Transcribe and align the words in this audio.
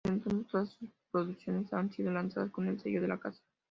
Desde 0.03 0.13
entonces, 0.15 0.41
todas 0.49 0.69
sus 0.73 0.89
producciones 1.11 1.71
han 1.73 1.91
sido 1.91 2.11
lanzadas 2.11 2.49
con 2.49 2.67
el 2.67 2.79
sello 2.81 3.03
de 3.03 3.07
la 3.07 3.19
casa. 3.19 3.39